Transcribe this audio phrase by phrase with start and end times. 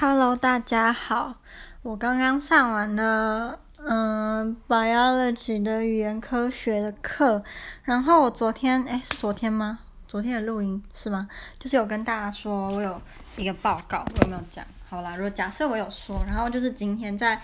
[0.00, 1.34] Hello，大家好。
[1.82, 7.44] 我刚刚上完了嗯 Biology 的语言科学的课，
[7.82, 9.80] 然后我昨天诶，是昨天吗？
[10.08, 11.28] 昨天的录音是吗？
[11.58, 12.98] 就是有跟大家说我有
[13.36, 14.64] 一个报告，我有没有讲？
[14.88, 17.38] 好啦，如果假设我有说，然后就是今天在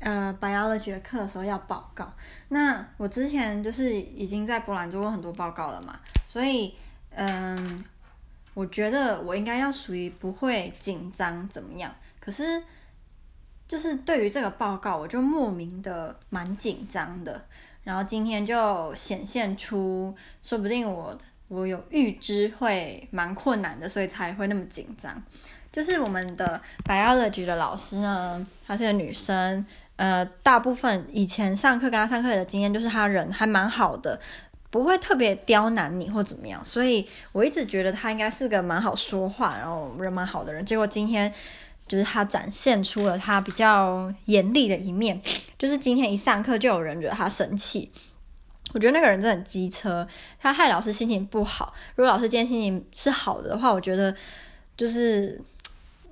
[0.00, 2.12] 呃 Biology 的课的时候要报告。
[2.48, 6.74] 那我之前就是已经在波兰做过很多报告了嘛，所以
[7.10, 7.84] 嗯。
[8.54, 12.62] 我觉得我应该要属于不会紧张怎么样，可是
[13.66, 17.44] 就是对于这个报告，我就莫名的蛮紧张的。
[17.84, 25.20] 然后今天就显现出，说不定我我有预知会蛮困难的，所以才会那么紧张。
[25.72, 29.64] 就是我们的 biology 的老师呢，她是个女生，
[29.96, 34.20] 呃，大部分以前上课跟她上课的经验，就是她人还蛮好的。
[34.72, 40.64] 不会特别刁难你或怎么样，所以我一直觉得他应该是个蛮好说话，然后人蛮好的人。
[40.64, 41.30] 结果今天
[41.86, 45.20] 就是他展现出了他比较严厉的一面，
[45.58, 47.92] 就是今天一上课就有人惹他生气。
[48.72, 50.08] 我觉得那个人真的很机车，
[50.40, 51.74] 他害老师心情不好。
[51.96, 54.16] 如果老师今天心情是好的话，我觉得
[54.74, 55.38] 就是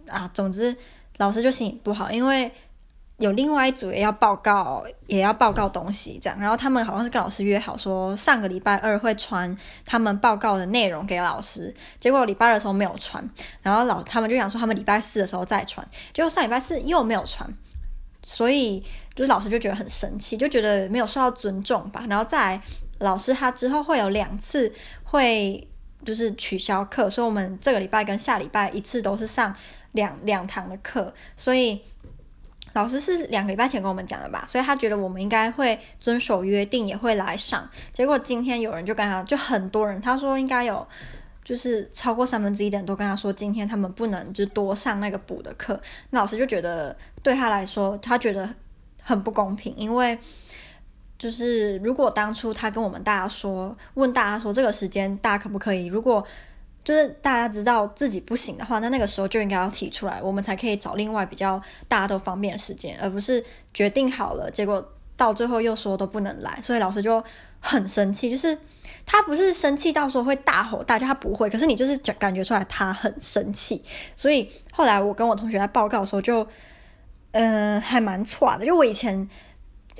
[0.07, 0.77] 啊，总之
[1.17, 2.53] 老师就心情不好，因为。
[3.21, 6.41] 有另外一组也要报告，也要报告东西，这样。
[6.41, 9.55] 然后他们好像是跟老师约好说，上个礼拜二会传
[9.85, 11.73] 他们报告的内容给老师。
[11.99, 13.23] 结果礼拜二的时候没有传，
[13.61, 15.87] 然后老他们就想说他们礼拜四的时候再传。
[16.15, 17.47] 结果上礼拜四又没有传，
[18.23, 18.81] 所以
[19.15, 22.03] 就是老师就觉得很生气，就觉得没有受到尊重吧。
[22.09, 22.63] 然后再来
[23.01, 24.73] 老师他之后会有两次
[25.05, 25.69] 会
[26.07, 29.55] 就是取消课，所以我们这个礼拜跟下礼拜一次都是上
[29.93, 31.83] 两两堂的课，所以。
[32.73, 37.69] 老师是两个礼拜前跟我们讲的吧，所以他觉得我们应该会遵守约定，也会来上。
[37.93, 40.87] 结果今天有人就跟他，就很多人，他说应该有，
[41.45, 45.81] 就是超过三分之一的人都跟他说，今天他们不能就多上那个补的课。
[46.11, 48.49] 那老师就觉得对他来说，他觉得
[49.03, 50.17] 很不公平，因为
[51.19, 56.25] 就是如果当初他跟我们大家说，问大家说这个时间大家可不可以，如果。
[56.83, 64.83] 就是大家知道自己不行的话，那那个时候就应该要提出来，我们才可以找另外比较大家都方便的时间，而不是决定好了，结果
[65.17, 67.23] 到最后又说都不能来，所以老师就
[67.61, 68.31] 很生气。
[68.31, 68.57] 就是
[69.05, 73.85] 他不是生气到说会大吼大叫，他不会，可是你就是感觉出来他很生气。
[74.17, 76.47] 所以后来我跟我同学在报告的时候就，
[77.33, 79.29] 嗯还蛮错的，就我以前。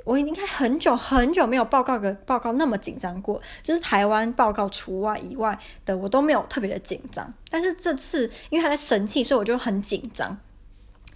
[0.03, 7.31] 我应该很久很久没有报告个报告那么紧张过，就是台湾报告除外以外的我都没有特别的紧张。
[7.49, 10.37] 但是这次因为他在生气，所以我就很紧张。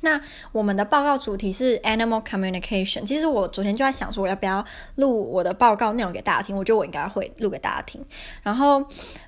[0.02, 0.22] 那
[0.52, 3.06] 我们的报告主题是 Animal Communication。
[3.06, 4.64] 其实我昨天就在想说，我要不要
[4.98, 6.56] 录我的报告内容给大家听？
[6.56, 8.06] 我觉得我应该会录给大家听。
[8.44, 8.84] 然后，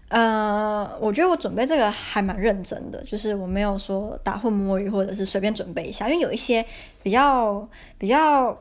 [0.09, 6.63] 呃，我觉得我准备这个还蛮认真的，就是我没有说打混摸鱼或者是随便准备一下，因为有一些
[7.01, 8.55] 比较比较。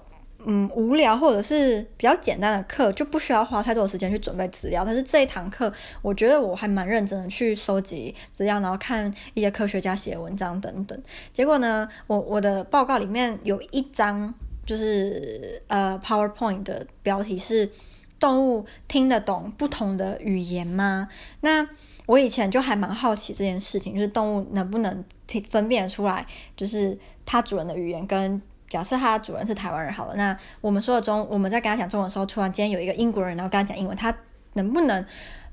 [0.49, 4.85] 嗯，无聊或者是比较简单的课，就不需要花太多的时间去准备资料。
[4.85, 10.97] 但是这一堂课，我觉得我还蛮认真的去收集资料，然后看一些科学家写的文章等等。
[11.33, 14.33] 结果呢，我我的报告里面有一张
[14.65, 17.69] 就是呃 PowerPoint 的标题是
[18.21, 21.09] “动物听得懂不同的语言吗？”
[21.43, 21.69] 那
[22.07, 26.25] 我以前就还蛮好奇这件事情，就是动物能不能听分辨出来，
[26.57, 28.41] 就是它主人的语言跟。
[28.69, 34.13] 假设他主人是台湾人好了，那我们说的中，我们在跟他讲中文的时候，突然间有一个英国人，然后跟他讲英文，他
[34.55, 35.05] 能不能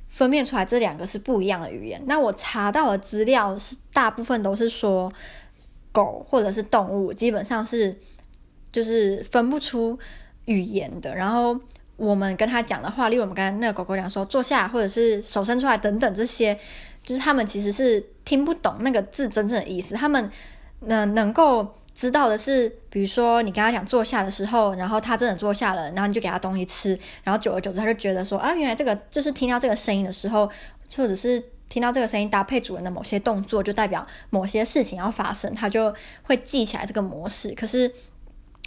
[0.07, 2.01] 分辨出来这两个是不一样的语言？
[2.07, 5.11] 那我查到的资料是大部分都是说
[5.91, 7.95] 狗或者是动物，基本上是
[8.71, 9.97] 就是分不出
[10.45, 11.15] 语言的。
[11.15, 11.55] 然后
[11.95, 16.57] 我们跟他讲的话，例如我们刚才那个狗狗讲说坐下，或者是手伸出来等等这些，
[17.03, 20.31] 就是他们其实是听不懂那个字真正的意思，他们
[20.79, 21.75] 能能够。
[21.93, 30.47] 知道的是，比如说你跟他讲坐下的时候，然后他真的坐下了，然后你就给他东西吃，然后久而久之他就觉得说啊，原来这个就是听到这个声音的时候，
[30.95, 35.93] 或者是听到这个声音搭配主人的某些动作，就代表某些事情要发生，他就
[36.23, 37.53] 会记起来这个模式。
[37.53, 37.91] 可是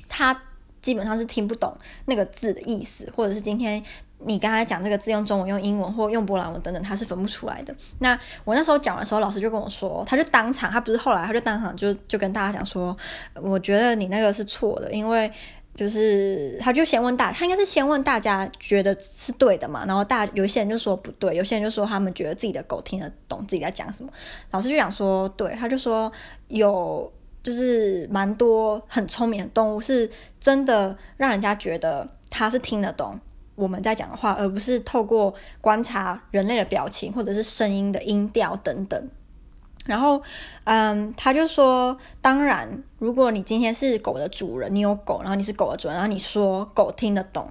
[0.09, 0.43] 他
[0.81, 3.83] 基本上是听不懂那个字的意思，或者是今天。
[4.19, 7.75] 你刚才讲这个字用中文、用英文或用波兰文等等，他是分不出来的。
[7.99, 12.97] 那我那时候讲的时候，老师就跟我说，他就当场，他不是后来，他就当场就就跟大家讲说，
[13.35, 15.31] 我觉得你那个是错的，因为
[15.75, 24.11] 就是他就先问大，他应该是先问大家觉得是对的嘛，然后大有些人就说不对，有些人就说他们觉得自己的狗听得懂自己在讲什么。
[24.51, 26.11] 老师就想说，对，他就说
[26.49, 30.11] 有就是蛮多很聪明的动物是
[30.41, 33.21] 真的让人家觉得他是听得懂。
[33.57, 39.11] 我们在讲的话，而不是透过观察人类的表情或者是声音的音调等等。
[39.87, 40.23] 然后，
[40.65, 47.51] 嗯，他就说，当然，如果你今天是狗的主人，你有狗，然后你是狗的主人，然后你说狗听得懂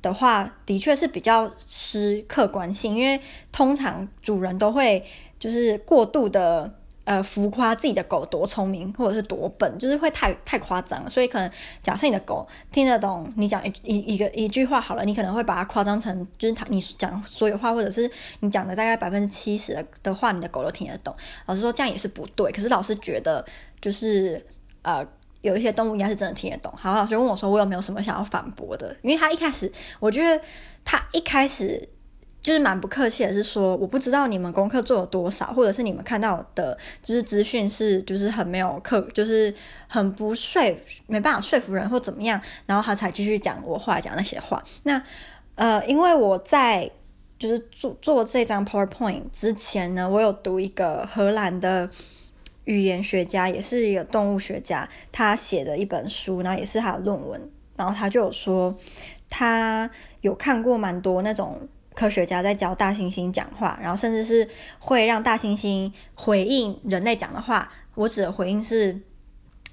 [0.00, 3.20] 的话，的确是比较失客观性，因为
[3.50, 5.04] 通常主人都会
[5.40, 6.72] 就是过度的。
[7.06, 11.08] 呃，浮夸自己的狗多聪明，或者是多笨，就是会太太夸张。
[11.08, 11.48] 所以可能
[11.80, 18.10] 假设你的狗听得懂你讲一一一个一句话好了，你可能会把它夸张成就是它你讲所有话，或者是
[18.40, 21.14] 你讲的大概百分之七十的的话，你的狗都听得懂。
[21.46, 23.44] 老师说这样也是不对，可是老师觉得
[23.80, 24.44] 就是
[24.82, 25.06] 呃
[25.42, 26.72] 有一些动物应该是真的听得懂。
[26.76, 28.96] 好，老师问我说我有没有什么想要反驳的？
[29.02, 29.70] 因为他一开始
[30.00, 30.44] 我觉得
[30.84, 31.88] 他一开始。
[32.46, 39.52] 就是蛮不客气的，是说我不知道你们功课做了多少，或者是你们看到的，就是资讯是就是很没有课，就是
[39.88, 40.62] 很不说，
[41.08, 44.62] 没办法说服人或怎么样，然后他才继续讲我话讲那些话。
[44.84, 45.02] 那
[45.56, 46.88] 呃，因为我在
[47.36, 51.90] 就是做做这张 PowerPoint 之前呢，我有读一个荷兰的
[52.66, 58.72] 语言学家，也是一个动物学家，他写的一本书，然后也是他的论文，然后他就有说
[59.28, 59.90] 他
[60.20, 61.68] 有看过蛮多那种。
[61.96, 64.46] 科学家在教大猩猩讲话，然后甚至是
[64.78, 67.68] 会让大猩猩回应人类讲的话。
[67.94, 68.92] 我指的回应是，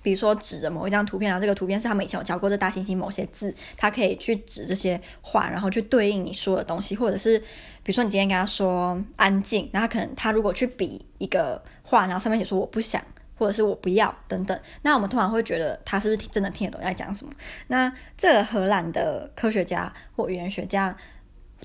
[0.01, 13.03] 比如说指着某一张图片，然后这个图片是他们以前有教过这大猩猩某些字，他可以去指这些话，然后去对应你说的东西，或者是比如说你今天跟他说安静，然后可能他如果去比一个话，然后上面写说我不想，
[13.37, 17.33] 或者是我不要等等，那我们通常会觉得他是不是真的听得懂在讲什么？
[17.67, 20.95] 那这个荷兰的科学家或语言学家。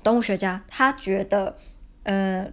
[0.03, 1.55] 动物学家他觉得，
[2.03, 2.51] 呃，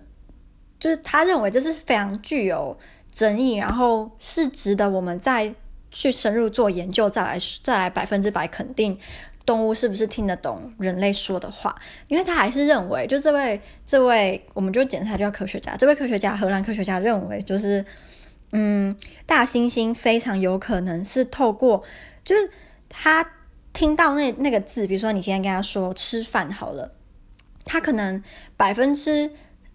[0.79, 2.77] 就是他认为这是非常具有
[3.11, 5.55] 争议，然后是值得我们再
[5.91, 8.99] 去深入做研究，再来再来百分之百肯定
[9.47, 11.75] 动物是不是听得懂人类说的话。
[12.09, 15.77] 因为他还是认为，就这位这位，我们就简称他叫科学家。
[15.77, 17.85] 这位科学家，荷兰科学家认为，就是
[18.53, 18.95] 嗯，
[19.25, 21.83] 大猩猩非常有可能是透过，
[22.25, 22.51] 就是
[22.89, 23.27] 他
[23.73, 26.96] 听到那那个字，比如说你今天跟他说吃饭好了。
[27.67, 28.23] 他可能
[28.57, 29.31] 百分之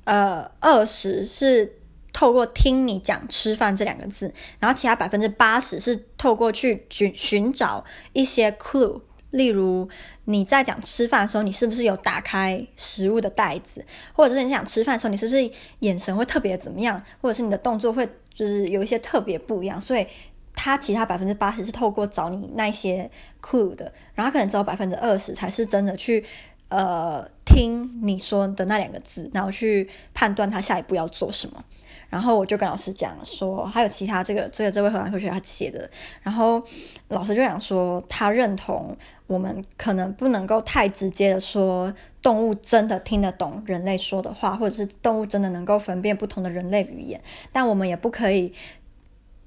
[0.06, 1.78] 呃二十是
[2.14, 7.84] 透过听你讲“吃饭”这两个字，然后其他百分之八十是透过去寻寻找
[8.14, 9.02] 一些 clue，
[9.32, 9.88] 例如
[10.26, 20.08] 你在讲吃饭的时候，你是不是有打开食物的袋子，或者是你讲吃饭的时候，你是不是眼神会特别怎么样，或者是你的动作会就是有一些特别不一样，所以
[20.54, 23.10] 他其他百分之八十是透过找你那些
[23.42, 26.26] clue 的，然后可能只有百分之二十才是真的去。
[26.72, 31.62] 呃，听你说的那两个字，然后去判断他下一步要做什么。
[32.10, 35.90] 然后我就跟老师讲说，还有其他这个这个这位荷兰科学家写的。
[36.22, 36.64] 然后
[37.10, 38.96] 老师就想说，他认同
[39.28, 47.22] 我们可能不能够太直接的说动物真的听得懂人类说的话，或者是动物真的能够分辨不同的人类语言。
[47.52, 48.54] 但我们也不可以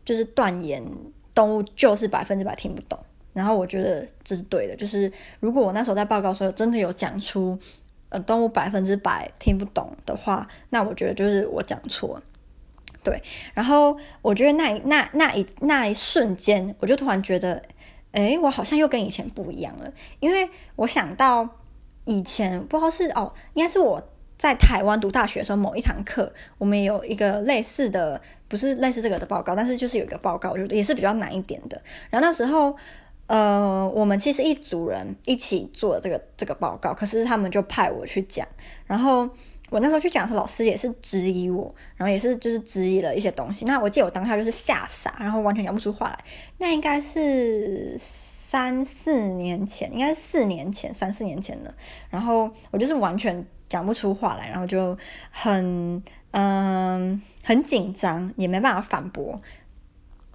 [0.05, 0.85] 就是断言
[1.35, 2.99] 动物就是百分之百听不懂。
[3.35, 7.59] 然后我觉得这是对的，就是如果我那时候在报告的时候真的有讲出，
[8.11, 12.23] 呃，动物百分之百听不懂的话，那我觉得就是我讲错，
[13.03, 13.21] 对。
[13.53, 17.61] 然后我觉得那那那一那一瞬间，我就突然觉得，
[18.13, 21.49] 诶，我好像又跟以前不一样了，因为我想到
[22.05, 24.01] 以前不知道是哦，应该是我
[24.39, 31.83] 在台湾读大学的时候某一堂课，我们有一个类似的，不是类似这个的报告，但是就是有一个报告，我觉得也是比较难一点的。
[32.11, 32.77] 然后那时候。
[33.27, 38.47] 呃，我们其实一组人一起做这个这个报告，可是他们就派我去讲，
[38.87, 39.29] 然后
[39.71, 43.65] 我那时候去讲的时候，老师也是质疑我，然后也是就是质疑了一些东西。
[43.65, 46.25] 那我记得我当下就是吓傻，然后完全讲不出话来。
[46.59, 51.75] 那应该是三四年前，应该是四年前，三四年前了。
[52.11, 54.97] 然后我就是完全讲不出话来，然后就
[55.31, 56.03] 很
[56.37, 59.41] 嗯、很紧张，也没办法反驳。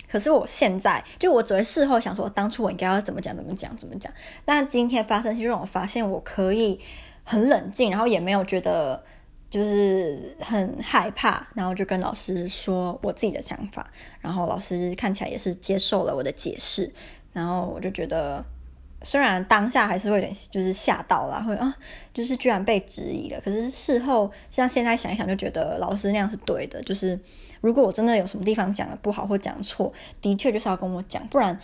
[0.09, 4.11] 可是我现在就我只会事后想说，当初我应该要怎么讲，怎么讲，怎么讲。
[4.43, 6.79] 但今天发生就让我发现，我可以
[7.23, 9.03] 很冷静，然后也没有觉得
[9.49, 13.89] 就是很害怕，然后就跟老师说我自己的想法，
[14.19, 16.91] 然后老师看起来也是接受了我的解释，
[17.31, 18.43] 然后我就觉得。
[19.01, 21.73] 虽然当下还是会有点就是吓到了，会啊，
[22.13, 23.39] 就是居然被质疑了。
[23.39, 26.81] 可是事后像现在想一想，就觉得老师那样是对的。
[26.83, 27.17] 就是
[27.61, 29.91] 如果我真的有什么地方讲的不好或讲错，
[30.21, 31.57] 的确就是要跟我讲，不然，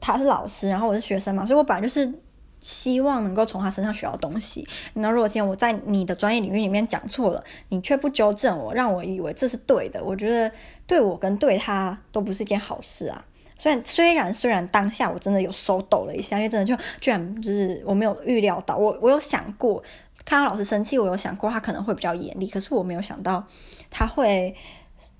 [0.00, 2.12] 他是老师，然后我是学生嘛，所以我本来就是
[2.60, 4.68] 希望能够从他身上学到东西。
[4.92, 10.52] 那如果今天我在你的专业领域里面讲错了，你却不纠正我，让我以为这是对的，我觉得
[10.86, 13.24] 对我跟对他都不是一件好事啊。
[13.60, 19.82] 虽然虽然虽然当下我真的有手抖了一下，因为真的就居然就是我没有预料到，我我有想过
[20.24, 23.46] 看到老师生气，我有想过他可能会比较严厉，可是我没有想到
[23.90, 24.56] 他会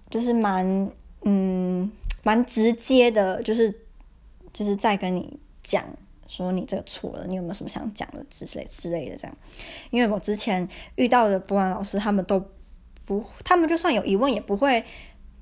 [0.09, 0.91] 就是蛮
[1.25, 1.93] 嗯
[2.23, 3.71] 蛮直接的，就是
[4.55, 5.85] 就是在跟你讲
[6.27, 9.37] 说你这个错了，你有没有什么想讲的之类之类的这样。
[9.91, 12.43] 因为我之前遇到的博览老师，他们都
[13.05, 14.83] 不，他们就算有疑问也不会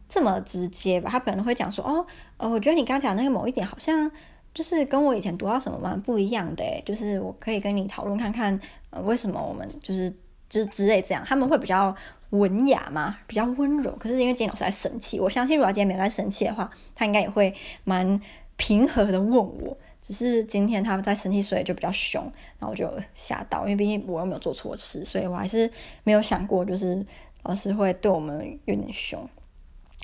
[0.09, 2.07] 这么直接吧，他可能会讲说哦，
[2.39, 4.11] 呃，我觉得你刚讲那个某一点好像。
[4.55, 8.59] 就是跟我以前读到什么蛮不一样的，就是我可以跟你讨论看看，
[8.91, 10.11] 呃，为什么我们就是
[10.49, 11.95] 就是之类这样，他们会比较
[12.31, 13.95] 文雅嘛，比较温柔。
[14.01, 18.21] 可是因为今天老师在生气，我相信如果今天没有在生气的话，他应该也会蛮
[18.57, 19.77] 平和的问我。
[20.03, 22.21] 只是今天他们在生气，所以就比较凶，
[22.59, 25.71] 然后我就吓到，因为毕竟我又没有做错事，所以我还是
[26.03, 27.05] 没有想过就是
[27.45, 29.29] 老师会对我们有点凶。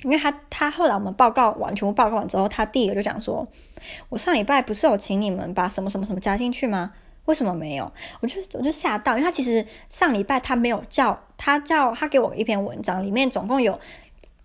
[0.05, 3.45] 因为他他后来我们报告完，全部报告完之后，他第一个就讲说
[4.09, 6.93] ：“我上礼拜不是有请你们把什么什么什么加进去吗？
[7.25, 13.79] 为什么没有？”我就我就吓到，因为他其实上礼拜他没有叫他叫他给我一篇文章，里面总共有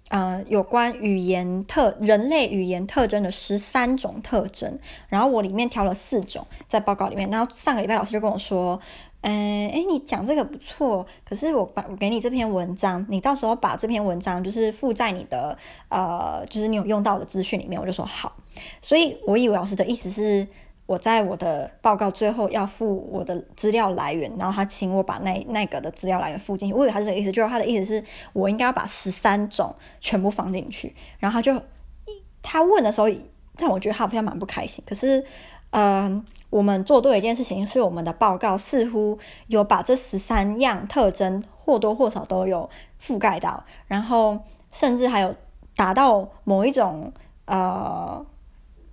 [0.09, 8.81] 呃有关语言特人类语言特征的十三种特征，然后我里面挑了四种在报告里面，然后上个礼拜老师就跟我说。
[9.23, 15.57] 嗯，诶，你讲这个不错，可是我把我给你这篇文章，你到时候把这篇文章就是附在你的
[15.89, 18.35] 呃，就是你有用到的资讯里面，我就说好。
[18.81, 20.47] 所以我以为老师的意思是
[20.87, 26.75] 我在我的报告最后要附我的资料来源，然后他请我把那那个的资料来源附进去。
[26.75, 30.95] 我以为他是这个意思，就是他的意思是我应该要把十三种全部放进去。
[31.19, 31.63] 然后他就
[32.43, 33.09] 他问的时候，
[33.59, 34.83] 让我觉得他好像蛮不开心。
[34.87, 35.23] 可是，
[35.71, 42.69] 嗯、我们做对一件事情，是我们的报告似乎有把这十三样特征或多或少都有
[43.01, 44.39] 覆盖到，然后
[44.73, 45.35] 甚至还有
[45.77, 47.13] 达到某一种
[47.45, 48.25] 呃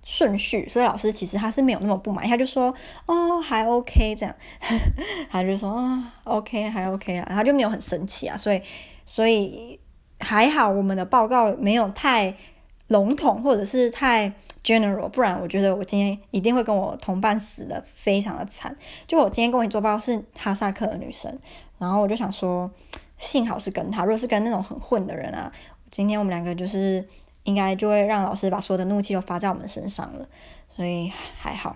[0.04, 2.72] 顺序，所以老师其实他是没有那么不满，他就说
[3.06, 4.34] 哦还 OK 这样，
[5.30, 8.62] 他就说哦 OK 还 OK 啊，他就没有很生气啊，所以
[9.04, 9.78] 所以
[10.20, 12.34] 还好我们的报告没有太
[12.88, 14.32] 笼统或者是太。
[14.64, 18.76] General，不然我觉得我今天一定会跟我同伴死的非常的惨。
[19.06, 21.38] 就我今天跟我一起做报告是哈萨克的女生，
[21.78, 22.70] 然后我就想说，
[23.16, 25.50] 幸好是跟她，如果是跟那种很混的人啊，
[25.90, 27.02] 今天我们两个就是
[27.44, 30.28] 应该就会让老师把所有的怒气都发在我们身上了，
[30.76, 31.74] 所以还好。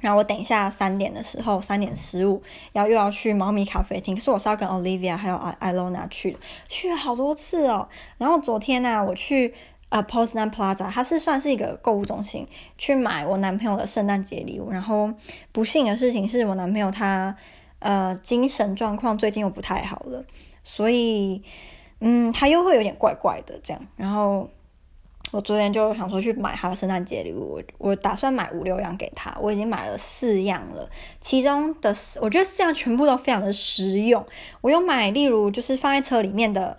[0.00, 2.40] 然后我等一下三点的时候，三点十五
[2.72, 6.38] 然后又要去猫咪咖啡厅，可是我是要跟 Olivia 还有艾洛娜去的，
[6.68, 7.88] 去了好多次哦。
[8.18, 9.52] 然后昨天呢、我去。
[9.90, 14.70] 呃、uh，Poznan Plaza，它是算是一个购物中心，去买我男朋友的圣诞节礼物。
[14.70, 15.12] 然后
[15.52, 17.36] 不幸的事情是我男朋友他
[17.78, 20.24] 呃精神状况最近又不太好了，
[20.64, 21.40] 所以
[22.00, 23.80] 嗯他又会有点怪怪的这样。
[23.96, 24.48] 然后
[25.30, 30.88] 我昨天就想说去买他的圣诞节礼物，我我打算买五六样给他，我已经买了四样了，
[31.20, 34.26] 其中的我觉得四样全部都非常的实用。
[34.60, 36.76] 我有买，例如就是放在车里面的。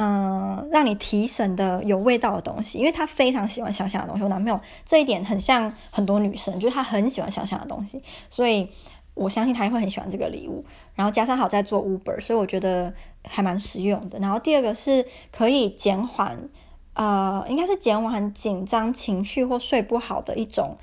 [0.00, 4.22] 嗯，让你提神的有味道的东西，因为他非常喜欢香香的东西。
[4.22, 8.00] 我男朋友这一点很像很多女生，就是他很喜欢香香的东西，
[8.30, 8.70] 所以
[9.14, 10.64] 我相信他也会很喜欢这个礼物。
[10.94, 12.94] 然后加上好在做 Uber，所以我觉得
[13.26, 14.20] 还蛮实用的。
[14.20, 16.48] 然后第二个是可以减缓，
[16.94, 20.78] 呃，应该是减缓紧张情绪或睡不好的一种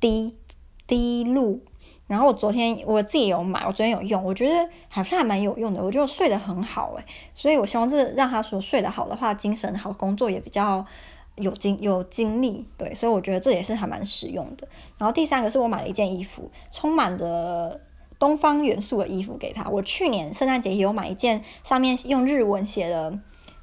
[0.00, 0.36] 滴
[0.84, 1.60] 滴露。
[2.08, 10.84] 然后我昨天我自己有买，我昨天有用，我觉得好像还蛮有用的，我觉得睡得很好诶，所以我希望这让他说睡得好的话，精神好，工作也比较
[11.36, 14.66] 有精有精力，对，所以我觉得这也是还蛮实用的。
[14.96, 17.78] 然后第三个是我买了一件衣服，充满着
[18.18, 19.68] 东方元素的衣服给他。
[19.68, 23.18] 我去年圣诞节也有买一件，上面用日文写的，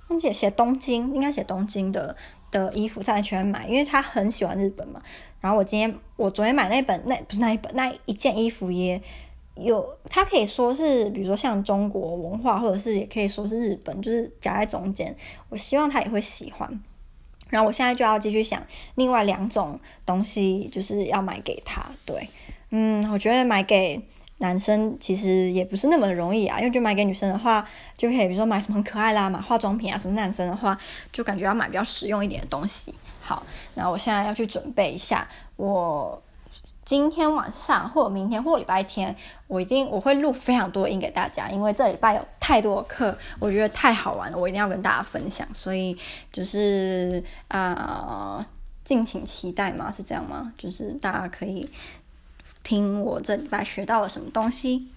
[0.10, 2.16] 忘记写东京，应该写东京的。
[2.56, 5.02] 的衣服在全买，因为他很喜欢日本嘛。
[5.42, 9.02] 然后我今天我昨天买那本那不是那一本那一件衣服也
[9.56, 15.14] 有，它可以说是比如说像中国文化，或者是也可以说是日本，就是夹在中间。
[15.50, 16.82] 我希望他也会喜欢。
[17.50, 18.62] 然后我现在就要继续想
[18.96, 21.86] 另外两种东西，就是要买给他。
[22.06, 22.28] 对，
[22.70, 24.02] 嗯，我觉得买给。
[24.40, 27.66] 男生其实也不是那么的容易啊，因为就买给女生的话，
[27.96, 30.16] 就可以比如说买什么很可爱啦，买化妆品啊什么。
[30.16, 30.78] 男生的话，
[31.12, 32.96] 就感觉要买比较实用一点的东西。
[33.22, 35.28] 好，那我现在要去准备一下，
[35.58, 36.22] 我
[36.86, 39.14] 今天晚上或者明天或礼拜天，
[39.48, 45.46] 我已经我会录非常多音给大家，因为这礼拜有太多课，我觉得太好玩了，我一定要跟大家分享。
[45.54, 45.98] 所以
[46.32, 48.46] 就是呃，
[48.84, 50.54] 敬请期待嘛，是这样吗？
[50.58, 51.70] 就是大家可以。
[52.66, 54.88] 听我这礼拜学到了什么东西。